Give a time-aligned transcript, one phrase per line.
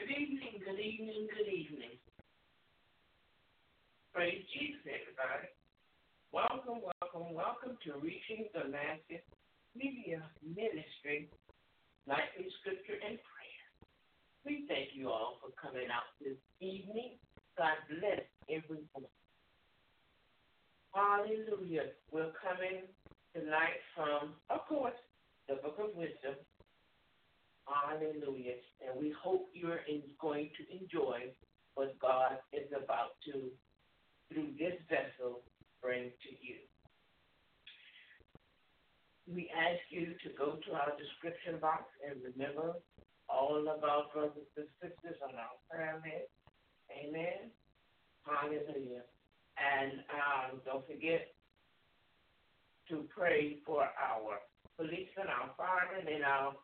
[0.00, 2.00] Good evening, good evening, good evening.
[4.16, 5.52] Praise Jesus, everybody.
[6.32, 9.20] Welcome, welcome, welcome to Reaching the Masses
[9.76, 11.28] Media Ministry,
[12.08, 13.64] Nightly Scripture and Prayer.
[14.48, 17.20] We thank you all for coming out this evening.
[17.60, 19.04] God bless everyone.
[20.96, 21.92] Hallelujah.
[22.08, 22.88] We're coming
[23.36, 24.96] tonight from, of course,
[25.44, 26.40] the Book of Wisdom,
[27.70, 28.58] Hallelujah.
[28.82, 31.32] And we hope you're in, going to enjoy
[31.74, 33.50] what God is about to,
[34.32, 35.40] through this vessel,
[35.82, 36.56] bring to you.
[39.32, 42.74] We ask you to go to our description box and remember
[43.28, 46.32] all of our brothers and sisters on our prayer list.
[46.90, 47.54] Amen.
[48.26, 49.06] Hallelujah.
[49.54, 51.30] And um, don't forget
[52.88, 54.40] to pray for our
[54.76, 56.54] policemen, our firemen, and our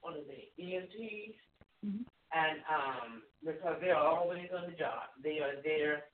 [0.00, 1.36] one of the EMTs,
[1.84, 2.04] Mhm.
[2.32, 3.22] and um,
[3.94, 6.10] they're always on the job, they are there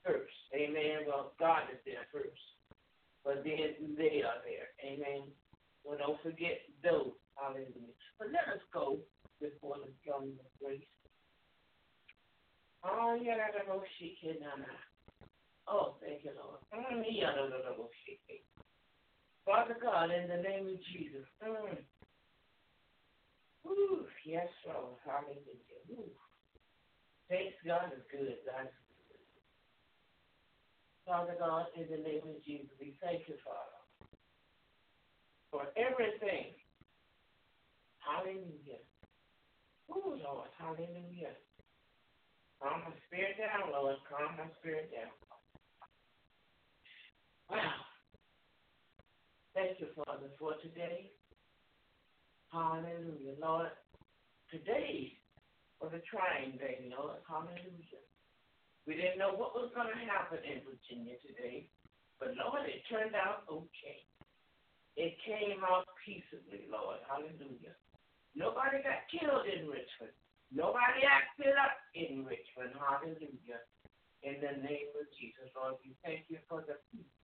[0.00, 0.32] first.
[0.56, 1.04] Amen.
[1.06, 2.40] Well, God is there first,
[3.20, 4.72] but then they are there.
[4.80, 5.28] Amen.
[5.84, 7.12] Well, don't forget those.
[7.36, 7.92] Hallelujah.
[8.18, 8.96] But let us go
[9.44, 10.88] before the throne of grace.
[12.80, 13.68] Oh, yeah, that
[14.40, 14.72] Nana.
[15.68, 16.64] Oh, thank you, Lord.
[16.72, 17.76] Mm, yeah, that
[18.06, 18.40] shit.
[19.44, 21.28] Father God, in the name of Jesus.
[21.44, 21.76] Mm.
[23.68, 24.96] Ooh, yes, Lord.
[25.04, 25.84] Hallelujah.
[25.92, 26.25] Ooh.
[27.28, 28.38] Thanks, God is good.
[28.46, 28.68] God.
[31.06, 33.78] Father God, in the name of Jesus, we thank you, Father,
[35.50, 36.54] for everything.
[37.98, 38.82] Hallelujah.
[39.90, 40.48] Ooh, Lord.
[40.58, 41.34] Hallelujah.
[42.62, 43.96] Calm my spirit down, Lord.
[44.08, 45.10] Calm my spirit down.
[47.50, 47.86] Wow.
[49.54, 51.12] Thank you, Father, for today.
[52.52, 53.70] Hallelujah, Lord.
[54.50, 55.18] Today
[55.80, 57.20] was a trying day, Lord.
[57.28, 58.04] Hallelujah.
[58.86, 61.66] We didn't know what was going to happen in Virginia today,
[62.22, 64.06] but Lord, it turned out okay.
[64.96, 67.02] It came out peaceably, Lord.
[67.04, 67.76] Hallelujah.
[68.32, 70.14] Nobody got killed in Richmond.
[70.48, 72.72] Nobody acted up in Richmond.
[72.78, 73.60] Hallelujah.
[74.24, 77.16] In the name of Jesus, Lord, we thank you for the peace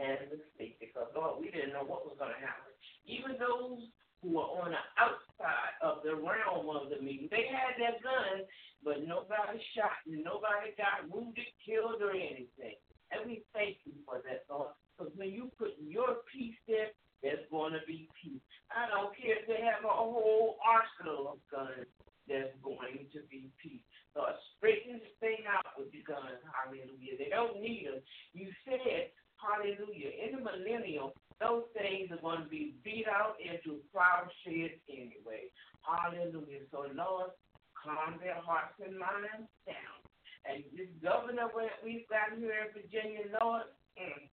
[0.00, 2.72] and the state because, Lord, we didn't know what was going to happen.
[3.04, 3.84] Even those
[4.22, 8.44] who were on the outside of the realm of the meeting, they had their guns,
[8.84, 12.76] but nobody shot and nobody got wounded, killed, or anything.
[13.10, 17.44] And we thank you for that, Lord, because when you put your peace there, there's
[17.50, 18.40] going to be peace.
[18.70, 21.88] I don't care if they have a whole arsenal of guns,
[22.28, 23.84] there's going to be peace.
[24.16, 26.38] Lord, straighten this thing out with your guns.
[26.46, 27.18] Hallelujah.
[27.18, 28.00] They don't need them.
[28.32, 31.10] You said, hallelujah, in the millennium,
[31.40, 35.48] those things are going to be beat out into plowshares anyway.
[35.80, 36.68] Hallelujah.
[36.68, 37.32] So, Lord,
[37.72, 39.96] calm their hearts and minds down.
[40.44, 41.48] And this governor
[41.84, 44.28] we've got here in Virginia, Lord, mm,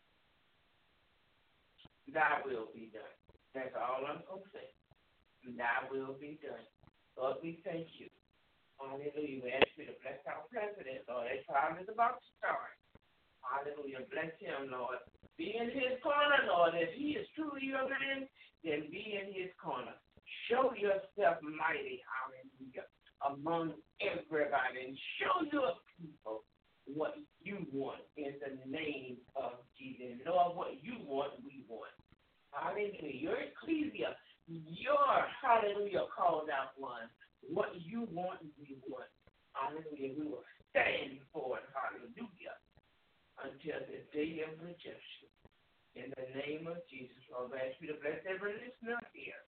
[2.10, 3.14] thy will be done.
[3.54, 4.68] That's all I'm going to say.
[5.54, 6.66] Thy will be done.
[7.14, 8.10] Lord, we thank you.
[8.82, 9.40] Hallelujah.
[9.40, 11.30] We ask you to bless our president, Lord.
[11.30, 12.74] That trial is about to start.
[13.46, 14.02] Hallelujah.
[14.10, 14.98] Bless him, Lord.
[15.38, 16.74] Be in his corner, Lord.
[16.74, 18.26] If he is truly your man,
[18.64, 19.94] then be in his corner.
[20.50, 22.86] Show yourself mighty, hallelujah,
[23.22, 26.42] among everybody and show your people
[26.86, 30.22] what you want in the name of Jesus.
[30.26, 31.92] Lord, what you want, we want.
[32.50, 33.12] Hallelujah.
[33.12, 34.14] Your ecclesia,
[34.48, 37.10] your hallelujah called out one.
[37.42, 39.10] What you want, we want.
[39.52, 40.14] Hallelujah.
[40.18, 41.66] We will stand for it.
[41.74, 42.54] Hallelujah.
[43.36, 45.28] Until the day of rejection.
[45.96, 49.40] In the name of Jesus, Lord, I ask you to bless every listener here.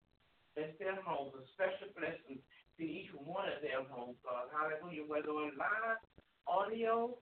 [0.57, 2.41] Bless their homes, a special blessing
[2.77, 4.49] to each one of their homes, God.
[4.53, 5.05] Hallelujah.
[5.05, 6.01] Whether on live
[6.49, 7.17] audio,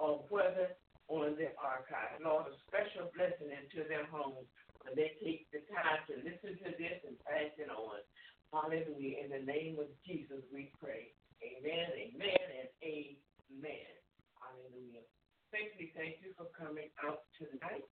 [0.00, 0.72] or whether
[1.12, 2.16] on the archive.
[2.24, 4.48] Lord, a special blessing into their homes
[4.80, 8.00] when they take the time to listen to this and pass it on.
[8.48, 9.20] Hallelujah.
[9.22, 11.12] In the name of Jesus, we pray.
[11.44, 13.92] Amen, amen, and amen.
[14.40, 15.04] Hallelujah.
[15.52, 17.84] Thank you, thank you for coming out tonight.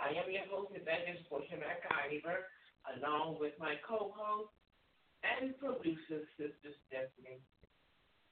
[0.00, 2.48] I am your host, Evangelist Portia McIver,
[2.96, 4.52] along with my co-host
[5.22, 7.44] and producer, Sister Stephanie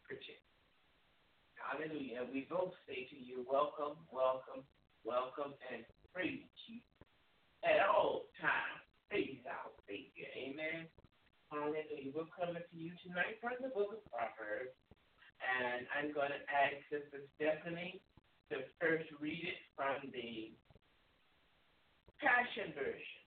[0.02, 0.40] Pritchett.
[1.60, 2.24] Hallelujah.
[2.32, 4.64] We both say to you, welcome, welcome,
[5.04, 5.84] welcome, and
[6.14, 6.80] praise you
[7.60, 8.80] at all times.
[9.10, 10.32] Praise our Savior.
[10.32, 10.88] Amen.
[11.48, 12.12] Hallelujah.
[12.12, 14.76] We're coming to you tonight from the book of Proverbs.
[15.40, 18.04] And I'm going to ask Sister Stephanie
[18.52, 20.52] to first read it from the
[22.20, 23.18] Passion Version.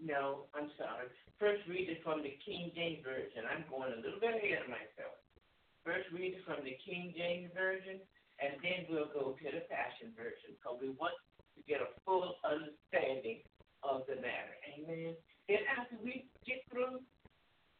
[0.00, 1.12] No, I'm sorry.
[1.36, 3.44] First read it from the King James Version.
[3.44, 5.20] I'm going a little bit ahead of myself.
[5.84, 8.00] First read it from the King James Version,
[8.40, 11.14] and then we'll go to the Passion Version because we want
[11.54, 13.44] to get a full understanding
[13.84, 14.56] of the matter.
[14.64, 15.14] Amen.
[15.48, 17.00] Then after we get through,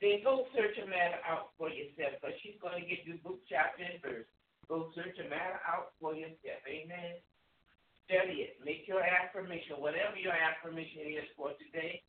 [0.00, 3.40] then go search a matter out for yourself because she's going to get you book,
[3.50, 4.28] chapter, and verse.
[4.68, 6.62] Go search a matter out for yourself.
[6.66, 7.18] Amen.
[8.06, 8.62] Study it.
[8.62, 12.02] Make your affirmation, whatever your affirmation is for today,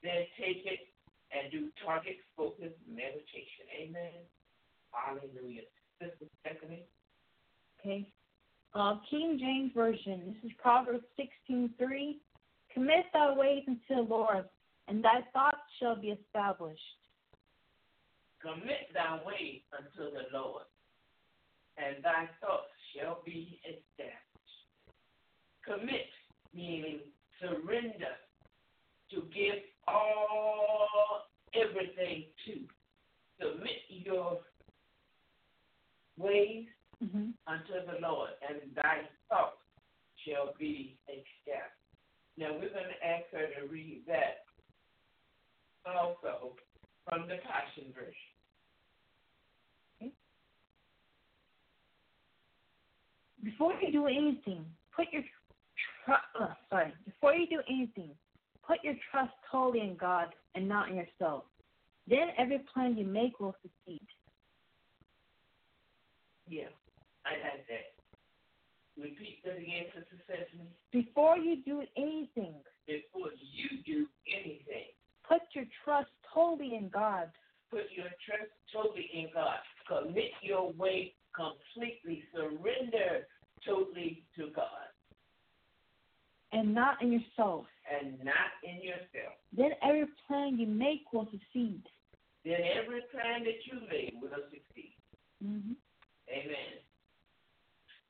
[0.00, 0.88] then take it
[1.32, 3.68] and do target focused meditation.
[3.76, 4.24] Amen.
[4.92, 5.68] Hallelujah.
[6.00, 6.84] Sister Stephanie.
[7.80, 8.08] Okay.
[8.74, 10.34] Uh, King James Version.
[10.42, 12.20] This is Proverbs sixteen three.
[12.72, 14.44] Commit thy ways unto the Lord,
[14.88, 16.80] and thy thoughts shall be established.
[18.42, 20.64] Commit thy way unto the Lord,
[21.78, 24.24] and thy thoughts shall be established
[25.64, 26.08] commit,
[26.54, 27.00] meaning
[27.40, 28.14] surrender,
[29.10, 32.60] to give all everything to.
[33.40, 34.38] Submit your
[36.16, 36.66] ways
[37.02, 37.30] mm-hmm.
[37.46, 39.58] unto the Lord, and thy thoughts
[40.24, 41.72] shall be established.
[42.36, 44.44] Now we're going to ask her to read that
[45.86, 46.54] also
[47.08, 48.32] from the Passion Version.
[50.00, 50.12] Okay.
[53.42, 54.64] Before you do anything,
[54.96, 55.22] put your
[56.08, 58.10] uh, sorry, before you do anything,
[58.66, 61.44] put your trust totally in God and not in yourself.
[62.08, 64.06] Then every plan you make will succeed.
[66.48, 66.72] Yeah,
[67.24, 67.94] I like that.
[68.96, 70.70] Repeat that again, Sister Stephanie.
[70.92, 72.54] Before you do anything,
[72.86, 74.92] before you do anything,
[75.26, 77.30] put your trust totally in God.
[77.70, 79.58] Put your trust totally in God.
[79.88, 82.22] Commit your way completely.
[82.32, 83.26] Surrender
[83.66, 84.94] totally to God
[86.54, 87.66] and not in yourself.
[87.90, 89.34] And not in yourself.
[89.54, 91.82] Then every plan you make will succeed.
[92.44, 94.94] Then every plan that you make will succeed.
[95.44, 95.72] Mm-hmm.
[96.34, 96.82] Amen.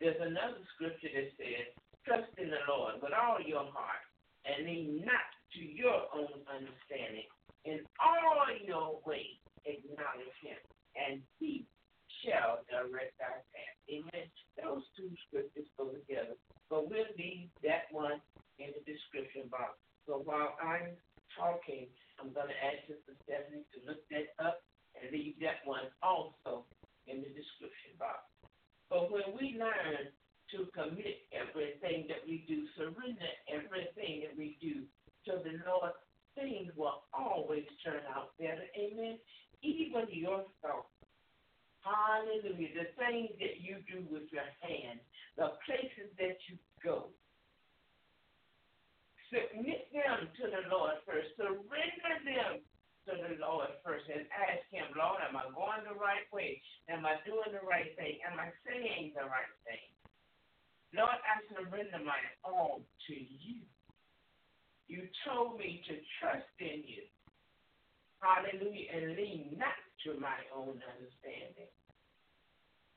[0.01, 1.69] There's another scripture that says,
[2.09, 4.05] Trust in the Lord with all your heart
[4.45, 7.29] and lean not to your own understanding.
[7.65, 10.61] In all your ways, acknowledge Him,
[10.97, 11.65] and He
[12.25, 13.77] shall direct our path.
[13.89, 14.29] Amen.
[14.57, 16.37] Those two scriptures go together.
[16.69, 18.21] But we'll leave that one
[18.61, 19.77] in the description box.
[20.09, 20.97] So while I'm
[21.37, 21.89] talking,
[22.21, 24.61] I'm going to ask Sister Stephanie to look that up
[24.97, 26.65] and leave that one also
[27.07, 28.25] in the description box.
[28.91, 30.13] But when we learn
[30.53, 34.85] to commit everything that we do, surrender everything that we do
[35.27, 35.97] to the Lord,
[36.37, 38.65] things will always turn out better.
[38.77, 39.19] Amen.
[39.63, 40.93] Even your thoughts.
[41.81, 42.73] Hallelujah.
[42.77, 45.01] The things that you do with your hands,
[45.37, 47.13] the places that you go,
[49.35, 51.35] Submit them to the Lord first.
[51.35, 52.63] Surrender them
[55.35, 56.63] Am I going the right way?
[56.89, 58.23] Am I doing the right thing?
[58.23, 59.91] Am I saying the right thing?
[60.95, 63.67] Lord, I surrender my all to you.
[64.87, 67.03] You told me to trust in you.
[68.23, 68.95] Hallelujah.
[68.95, 69.75] And lean not
[70.07, 71.73] to my own understanding.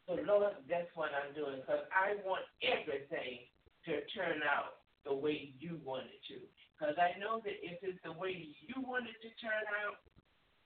[0.06, 3.50] So, Lord, that's what I'm doing because I want everything
[3.90, 6.44] to turn out the way you want it to.
[6.76, 10.04] Because I know that if it's the way you want it to turn out,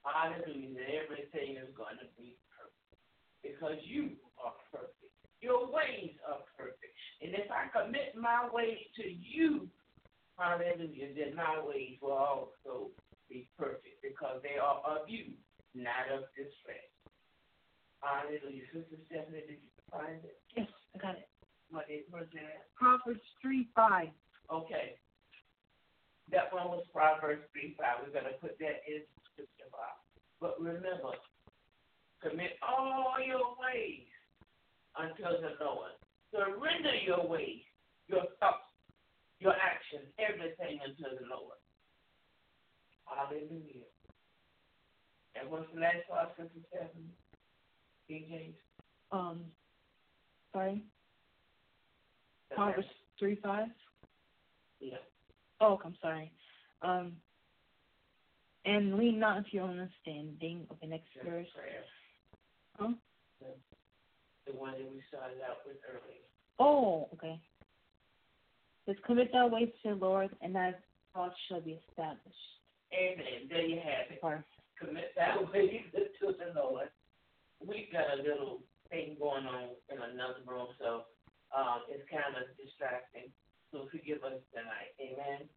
[0.01, 2.89] hallelujah, that everything is going to be perfect.
[3.45, 5.13] Because you are perfect.
[5.41, 6.93] Your ways are perfect.
[7.21, 9.69] And if I commit my ways to you,
[10.37, 12.89] hallelujah, then my ways will also
[13.29, 15.37] be perfect because they are of you,
[15.73, 16.89] not of this flesh.
[18.01, 18.65] Hallelujah.
[18.73, 20.41] Sister Stephanie, did you find it?
[20.57, 21.29] Yes, I got it.
[21.69, 22.67] What is was that?
[22.75, 24.09] Proverbs 3 5.
[24.49, 24.95] Okay.
[26.31, 28.07] That one was Proverbs 3 5.
[28.07, 29.99] We're going to put that in scripture box.
[30.39, 31.19] But remember,
[32.23, 34.07] commit all your ways
[34.95, 35.91] unto the Lord.
[36.31, 37.67] Surrender your ways,
[38.07, 38.71] your thoughts,
[39.39, 41.59] your actions, everything unto the Lord.
[43.05, 43.91] Hallelujah.
[45.35, 47.11] And what's the last part, Sister Stephanie?
[48.07, 48.55] King James?
[49.11, 49.39] Um,
[50.53, 50.83] sorry.
[52.53, 52.87] Proverbs
[53.19, 53.67] 3 5.
[54.81, 54.97] Yeah.
[55.61, 56.31] Oh, I'm sorry.
[56.81, 57.13] Um,
[58.65, 60.67] and lean not into your own understanding.
[60.71, 61.47] Okay, next verse.
[61.55, 61.85] prayer.
[62.77, 62.93] Huh?
[63.39, 66.25] The, the one that we started out with earlier.
[66.59, 67.39] Oh, okay.
[68.87, 70.73] Let's commit thy ways to the Lord, and thy
[71.13, 72.49] thoughts shall be established.
[72.93, 73.47] Amen.
[73.49, 74.19] There you have it.
[74.77, 76.89] Commit that way to the Lord.
[77.61, 81.05] We've got a little thing going on in another room, so
[81.55, 83.29] um, it's kind of distracting.
[83.71, 84.91] So forgive us tonight.
[84.99, 85.47] Amen.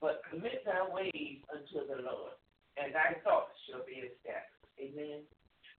[0.00, 2.38] But commit thy ways unto the Lord,
[2.78, 4.70] and thy thoughts shall be established.
[4.78, 5.26] Amen.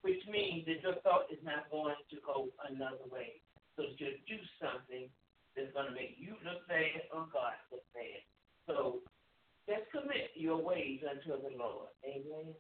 [0.03, 3.39] Which means that your thought is not going to go another way.
[3.79, 5.07] So to do something
[5.55, 8.23] that's going to make you look bad or God look bad.
[8.67, 9.07] So
[9.71, 11.95] just commit your ways unto the Lord.
[12.03, 12.55] Amen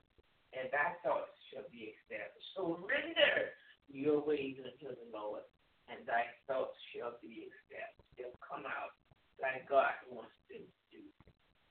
[0.57, 2.49] and thy thoughts shall be established.
[2.57, 3.53] Surrender
[3.89, 5.45] your ways unto the Lord,
[5.89, 8.13] and thy thoughts shall be established.
[8.17, 8.97] They'll come out
[9.41, 10.99] like God wants them to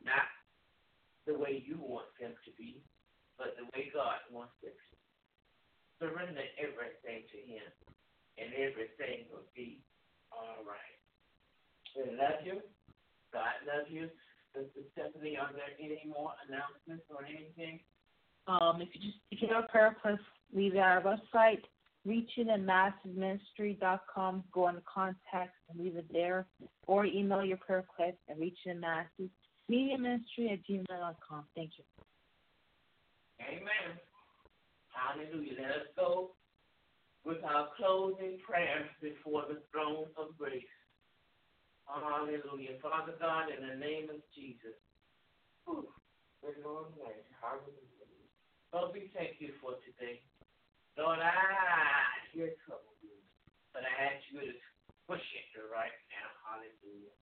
[0.04, 0.28] not
[1.28, 2.80] the way you want them to be,
[3.38, 4.94] but the way God wants them to.
[4.94, 5.04] be.
[5.98, 7.68] Surrender everything to Him,
[8.38, 9.82] and everything will be
[10.30, 10.98] all right.
[11.98, 12.62] We love you.
[13.34, 14.08] God loves you.
[14.54, 17.82] Sister Stephanie, are there any more announcements or anything?
[18.48, 21.62] um, if you just if you have a prayer request, leave it at our website,
[22.08, 24.44] reachingthemasses.ministry.com.
[24.52, 26.48] Go on the contact and leave it there,
[26.86, 29.30] or email your prayer request at reachingthemasses
[29.70, 31.46] media ministry at gmail.com.
[31.56, 31.84] Thank you.
[33.42, 34.00] Amen.
[34.90, 35.54] Hallelujah.
[35.62, 36.32] Let us go
[37.24, 40.64] with our closing prayer before the throne of grace.
[41.86, 42.80] Hallelujah.
[42.82, 44.76] Father God, in the name of Jesus.
[45.66, 45.88] Whew.
[46.64, 46.88] Lord.
[47.42, 48.08] Hallelujah.
[48.74, 50.22] Lord, we thank you for today.
[50.98, 52.98] Lord, ah, I hear trouble,
[53.74, 54.58] but I ask you to
[55.06, 56.30] push it right now.
[56.42, 57.13] Hallelujah.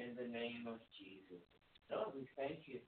[0.00, 1.44] In the name of Jesus.
[1.92, 2.80] Lord, we thank you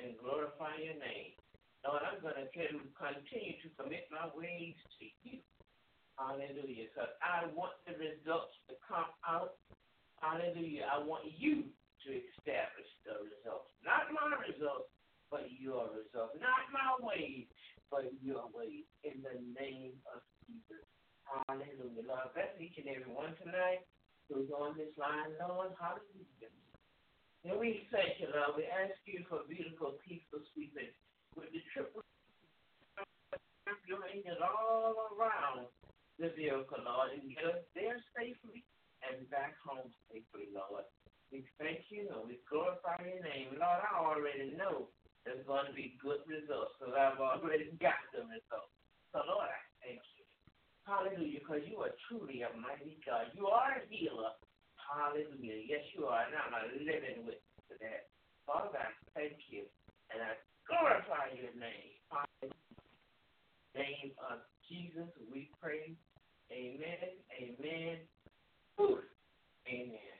[0.00, 1.36] and glorify your name.
[1.84, 5.44] Lord, I'm going to continue to commit my ways to you.
[6.16, 6.88] Hallelujah.
[6.88, 9.60] Because I want the results to come out.
[10.24, 10.88] Hallelujah.
[10.88, 11.68] I want you
[12.08, 13.68] to establish the results.
[13.84, 14.88] Not my results,
[15.28, 16.40] but your results.
[16.40, 17.46] Not my ways,
[17.90, 18.86] but your ways.
[19.04, 20.82] In the name of Jesus.
[21.26, 22.06] Hallelujah.
[22.06, 23.86] Lord, bless each and every one tonight
[24.30, 25.74] who's on this line, Lord.
[25.78, 26.52] Hallelujah.
[27.46, 28.58] And we thank you, Lord.
[28.58, 30.90] We ask you for beautiful, peaceful sleeping
[31.38, 32.02] with the triple
[33.86, 35.70] your angels all around
[36.18, 38.66] the vehicle, Lord, and get us there safely
[39.06, 40.86] and back home safely, Lord.
[41.30, 43.58] We thank you and we glorify your name.
[43.58, 44.90] Lord, I already know
[45.26, 48.72] there's going to be good results because I've already got the results.
[49.10, 50.24] So, Lord, I thank you.
[50.86, 53.34] Hallelujah, because you are truly a mighty God.
[53.34, 54.38] You are a healer.
[54.78, 55.66] Hallelujah.
[55.66, 56.24] Yes, you are.
[56.30, 58.06] And I'm a living witness to that.
[58.46, 59.66] Father, I thank you.
[60.14, 60.38] And I
[60.70, 61.98] glorify your name.
[62.06, 62.54] Hallelujah.
[63.74, 65.98] Name of Jesus, we pray.
[66.52, 67.18] Amen.
[67.42, 68.08] Amen.
[68.78, 69.02] Whew.
[69.66, 70.16] Amen.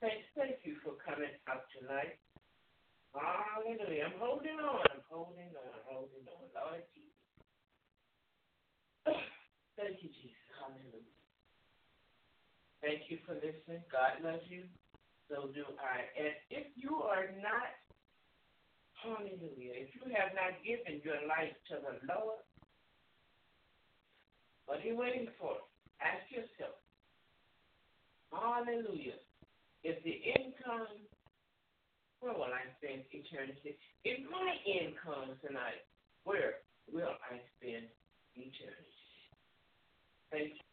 [0.00, 2.20] Thank, thank you for coming out tonight.
[3.14, 4.04] Hallelujah.
[4.12, 4.84] I'm holding on.
[4.90, 5.70] I'm holding on.
[5.74, 6.48] I'm Holding on.
[6.54, 7.26] Lord Jesus.
[9.76, 10.46] Thank you, Jesus.
[10.60, 11.18] Hallelujah.
[12.82, 13.84] Thank you for listening.
[13.92, 14.64] God loves you.
[15.30, 16.06] So do I.
[16.18, 17.74] And if you are not,
[18.94, 22.38] hallelujah, if you have not given your life to the Lord,
[24.66, 25.56] What are you waiting for?
[26.00, 26.78] Ask yourself.
[28.32, 29.18] Hallelujah.
[29.84, 31.09] If the income,
[32.20, 33.80] where will I spend eternity?
[34.04, 35.84] If my income tonight,
[36.24, 36.60] where
[36.92, 37.88] will I spend
[38.36, 39.00] eternity?
[40.28, 40.66] Thank you.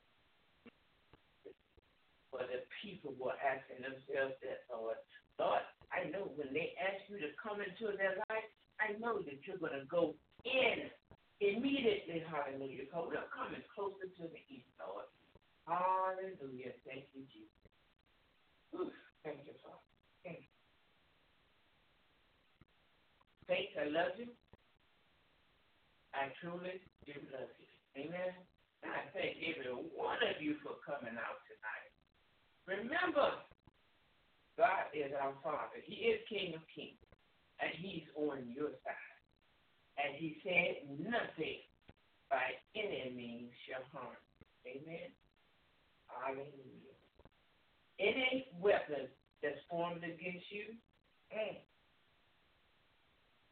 [2.30, 5.00] For the people who are asking themselves that, Lord.
[5.39, 8.50] Lord, I know when they ask you to come into their life,
[8.84, 10.13] I know that you're going to go
[10.44, 10.92] in
[11.39, 12.22] immediately.
[12.27, 12.86] Hallelujah.
[12.86, 15.08] Because we're coming closer to the east, Lord.
[15.66, 16.75] Hallelujah.
[16.84, 17.58] Thank you, Jesus.
[18.75, 18.94] Oof.
[19.24, 19.82] Thank you, Father.
[20.24, 20.57] Thank you.
[23.48, 24.27] Faith, I love you.
[26.12, 27.72] I truly do love you.
[27.96, 28.36] Amen.
[28.84, 31.88] And I thank every one of you for coming out tonight.
[32.68, 33.39] Remember,
[34.60, 35.80] God is our Father.
[35.86, 37.00] He is King of Kings,
[37.63, 39.16] and He's on your side.
[39.96, 41.63] And He said, nothing
[42.30, 44.20] by any means shall harm.
[44.68, 45.10] Amen.
[46.12, 47.00] Hallelujah.
[48.00, 49.08] Any weapon
[49.42, 50.75] that's formed against you
[51.32, 51.58] mm,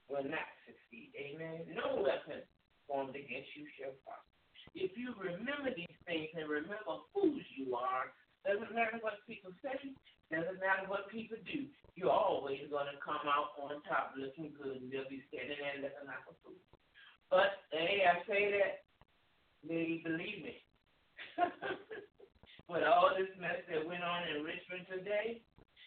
[0.09, 1.11] will not succeed.
[1.17, 1.65] Amen.
[1.73, 2.45] No weapon
[2.85, 4.33] formed against you shall prosper.
[4.75, 8.11] If you remember these things and remember whose you are,
[8.43, 9.95] doesn't matter what people say,
[10.29, 14.83] doesn't matter what people do, you're always going to come out on top looking good
[14.83, 16.59] and they'll be standing there looking like a fool.
[17.31, 18.85] But, hey, I say that,
[19.65, 20.03] believe
[20.43, 20.61] me.
[22.69, 25.41] with all this mess that went on in Richmond today,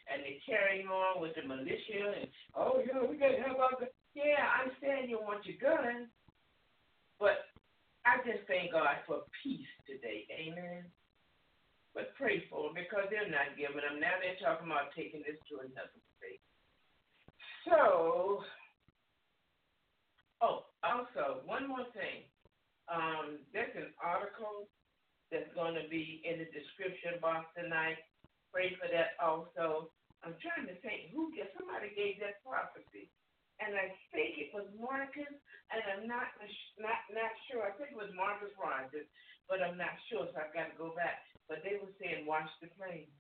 [0.09, 3.77] and they're carrying on with the militia, and oh yeah, we got to help out.
[3.81, 6.11] The, yeah, I understand you want your guns,
[7.23, 7.47] but
[8.03, 10.27] I just thank God for peace today.
[10.35, 10.83] Amen.
[11.95, 14.03] But pray for them because they're not giving them.
[14.03, 16.43] Now they're talking about taking this to another state.
[17.67, 18.43] So,
[20.43, 22.27] oh, also one more thing.
[22.91, 24.67] Um, there's an article
[25.31, 28.01] that's going to be in the description box tonight.
[28.51, 29.93] Pray for that also.
[30.25, 33.13] I'm trying to think who gave somebody gave that prophecy,
[33.61, 35.33] and I think it was Marcus,
[35.73, 36.31] and I'm not
[36.79, 37.65] not not sure.
[37.67, 39.09] I think it was Marcus Rogers,
[39.51, 41.23] but I'm not sure, so I've got to go back.
[41.51, 43.13] But they were saying watch the planes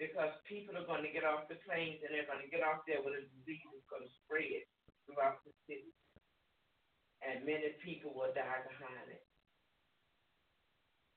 [0.00, 2.84] because people are going to get off the planes and they're going to get off
[2.88, 4.64] there with a disease that's going to spread
[5.06, 5.92] throughout the city,
[7.24, 9.22] and many people will die behind it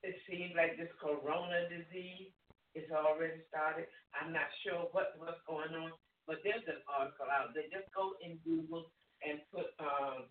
[0.04, 2.30] it seems like this corona disease
[2.76, 3.88] is already started.
[4.12, 5.92] I'm not sure what what's going on,
[6.26, 7.68] but there's an article out there.
[7.68, 8.88] Just go in Google
[9.20, 10.28] and put um,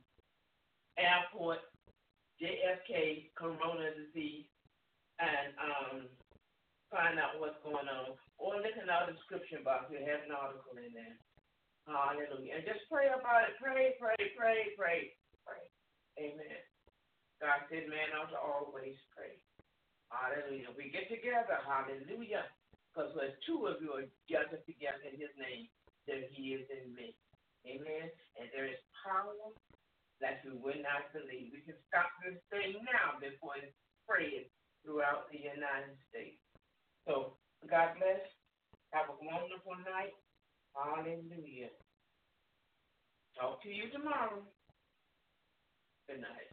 [0.97, 1.61] airport
[2.41, 4.49] JFK corona disease
[5.21, 5.97] and um,
[6.89, 8.17] find out what's going on.
[8.41, 9.89] Or look in our description box.
[9.89, 11.17] We have an article in there.
[11.85, 12.57] Hallelujah.
[12.57, 13.59] And just pray about it.
[13.59, 15.13] Pray, pray, pray, pray,
[15.45, 15.63] pray.
[16.17, 16.61] Amen.
[17.41, 19.35] God said, man ought to always pray.
[20.07, 20.71] Hallelujah.
[20.77, 21.59] We get together.
[21.65, 22.47] Hallelujah.
[22.93, 25.67] Because when two of you are gathered together in his name,
[26.07, 27.15] then he is in me.
[27.67, 28.11] Amen.
[28.39, 29.35] And there is power
[30.21, 31.51] that we will not believe.
[31.51, 33.71] We can stop this thing now before it
[34.03, 34.51] spreads
[34.83, 36.39] throughout the United States.
[37.07, 37.39] So
[37.69, 38.23] God bless.
[38.91, 40.13] Have a wonderful night.
[40.75, 41.73] Hallelujah.
[43.39, 44.43] Talk to you tomorrow.
[46.07, 46.52] Good night.